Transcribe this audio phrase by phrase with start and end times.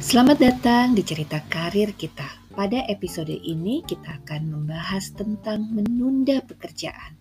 [0.00, 2.24] Selamat datang di cerita karir kita.
[2.56, 7.20] Pada episode ini kita akan membahas tentang menunda pekerjaan.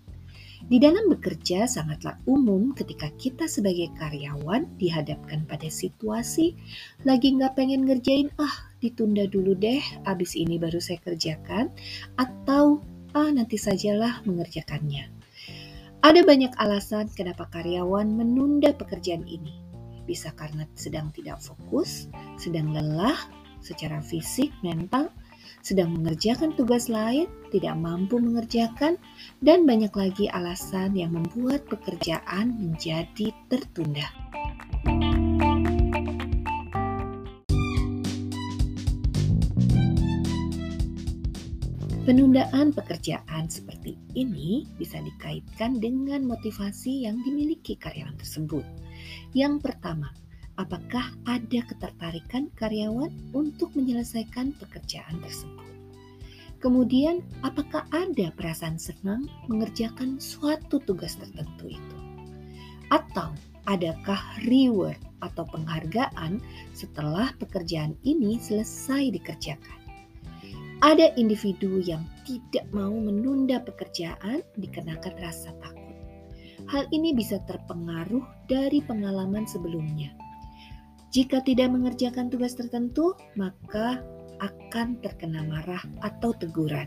[0.64, 6.56] Di dalam bekerja sangatlah umum ketika kita sebagai karyawan dihadapkan pada situasi
[7.04, 11.76] lagi nggak pengen ngerjain, ah ditunda dulu deh, abis ini baru saya kerjakan,
[12.16, 12.80] atau
[13.12, 15.12] ah nanti sajalah mengerjakannya.
[16.00, 19.69] Ada banyak alasan kenapa karyawan menunda pekerjaan ini
[20.10, 22.10] bisa karena sedang tidak fokus,
[22.42, 23.30] sedang lelah
[23.62, 25.14] secara fisik, mental,
[25.62, 28.98] sedang mengerjakan tugas lain, tidak mampu mengerjakan,
[29.46, 34.10] dan banyak lagi alasan yang membuat pekerjaan menjadi tertunda.
[42.10, 48.66] Penundaan pekerjaan seperti ini bisa dikaitkan dengan motivasi yang dimiliki karyawan tersebut.
[49.32, 50.12] Yang pertama,
[50.60, 55.70] apakah ada ketertarikan karyawan untuk menyelesaikan pekerjaan tersebut?
[56.60, 61.98] Kemudian, apakah ada perasaan senang mengerjakan suatu tugas tertentu itu?
[62.92, 63.32] Atau
[63.64, 66.44] adakah reward atau penghargaan
[66.76, 69.80] setelah pekerjaan ini selesai dikerjakan?
[70.80, 75.79] Ada individu yang tidak mau menunda pekerjaan dikenakan rasa takut.
[76.68, 80.12] Hal ini bisa terpengaruh dari pengalaman sebelumnya.
[81.10, 84.04] Jika tidak mengerjakan tugas tertentu, maka
[84.40, 86.86] akan terkena marah atau teguran.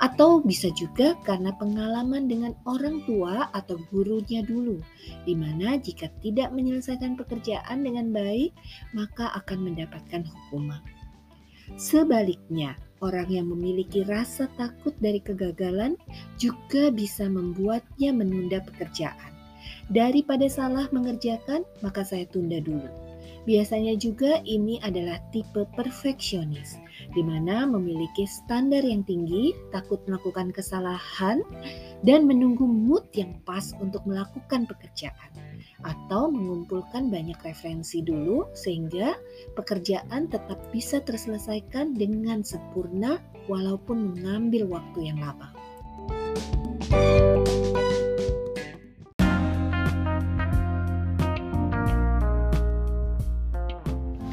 [0.00, 4.82] Atau bisa juga karena pengalaman dengan orang tua atau gurunya dulu,
[5.28, 8.50] di mana jika tidak menyelesaikan pekerjaan dengan baik,
[8.96, 10.82] maka akan mendapatkan hukuman.
[11.78, 15.98] Sebaliknya, orang yang memiliki rasa takut dari kegagalan
[16.38, 19.34] juga bisa membuatnya menunda pekerjaan.
[19.90, 22.88] Daripada salah mengerjakan, maka saya tunda dulu.
[23.42, 26.78] Biasanya juga ini adalah tipe perfeksionis,
[27.10, 31.42] di mana memiliki standar yang tinggi, takut melakukan kesalahan,
[32.06, 35.51] dan menunggu mood yang pas untuk melakukan pekerjaan
[35.82, 39.14] atau mengumpulkan banyak referensi dulu sehingga
[39.58, 43.18] pekerjaan tetap bisa terselesaikan dengan sempurna
[43.50, 45.50] walaupun mengambil waktu yang lama.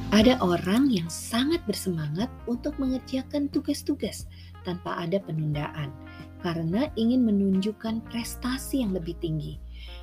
[0.10, 4.28] Ada orang yang sangat bersemangat untuk mengerjakan tugas-tugas
[4.68, 5.96] tanpa ada penundaan
[6.44, 9.56] karena ingin menunjukkan prestasi yang lebih tinggi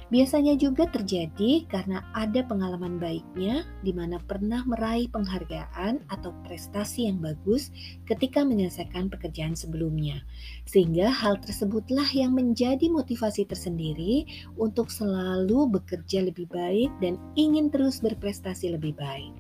[0.07, 7.19] Biasanya juga terjadi karena ada pengalaman baiknya di mana pernah meraih penghargaan atau prestasi yang
[7.19, 7.75] bagus
[8.07, 10.23] ketika menyelesaikan pekerjaan sebelumnya.
[10.63, 17.99] Sehingga hal tersebutlah yang menjadi motivasi tersendiri untuk selalu bekerja lebih baik dan ingin terus
[17.99, 19.35] berprestasi lebih baik.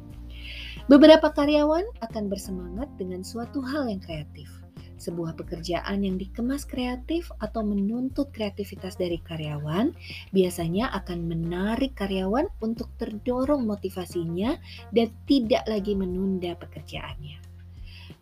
[0.91, 4.66] Beberapa karyawan akan bersemangat dengan suatu hal yang kreatif
[4.97, 9.93] sebuah pekerjaan yang dikemas kreatif atau menuntut kreativitas dari karyawan
[10.33, 14.57] biasanya akan menarik karyawan untuk terdorong motivasinya
[14.93, 17.39] dan tidak lagi menunda pekerjaannya.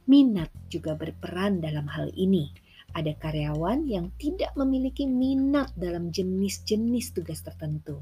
[0.04, 2.52] Minat juga berperan dalam hal ini.
[2.94, 7.98] Ada karyawan yang tidak memiliki minat dalam jenis-jenis tugas tertentu.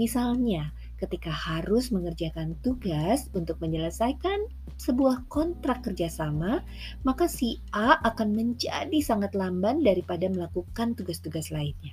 [0.00, 4.48] Misalnya, ketika harus mengerjakan tugas untuk menyelesaikan
[4.80, 6.64] sebuah kontrak kerjasama,
[7.04, 11.92] maka si A akan menjadi sangat lamban daripada melakukan tugas-tugas lainnya.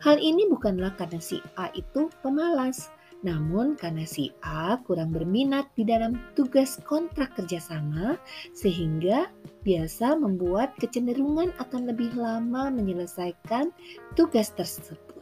[0.00, 2.88] Hal ini bukanlah karena si A itu pemalas,
[3.20, 8.16] namun karena si A kurang berminat di dalam tugas kontrak kerjasama,
[8.56, 9.28] sehingga
[9.62, 13.68] biasa membuat kecenderungan akan lebih lama menyelesaikan
[14.16, 15.13] tugas tersebut.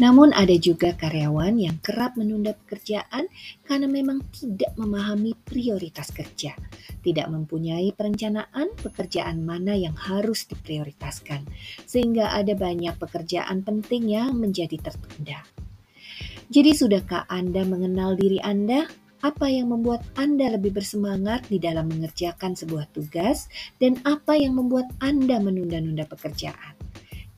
[0.00, 3.28] Namun ada juga karyawan yang kerap menunda pekerjaan
[3.68, 6.56] karena memang tidak memahami prioritas kerja,
[7.04, 11.44] tidak mempunyai perencanaan pekerjaan mana yang harus diprioritaskan,
[11.84, 15.44] sehingga ada banyak pekerjaan penting yang menjadi tertunda.
[16.48, 18.88] Jadi sudahkah Anda mengenal diri Anda?
[19.20, 24.88] Apa yang membuat Anda lebih bersemangat di dalam mengerjakan sebuah tugas dan apa yang membuat
[24.96, 26.89] Anda menunda-nunda pekerjaan?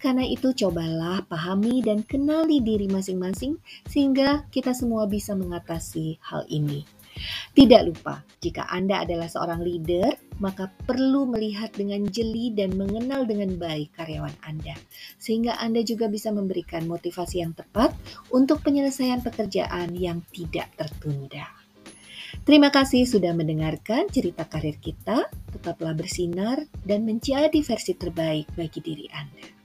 [0.03, 3.55] Karena itu cobalah pahami dan kenali diri masing-masing
[3.87, 6.83] sehingga kita semua bisa mengatasi hal ini.
[7.53, 10.11] Tidak lupa, jika Anda adalah seorang leader,
[10.41, 14.75] maka perlu melihat dengan jeli dan mengenal dengan baik karyawan Anda,
[15.21, 17.93] sehingga Anda juga bisa memberikan motivasi yang tepat
[18.33, 21.47] untuk penyelesaian pekerjaan yang tidak tertunda.
[22.43, 25.29] Terima kasih sudah mendengarkan cerita karir kita.
[25.53, 29.62] Tetaplah bersinar dan menjadi versi terbaik bagi diri Anda.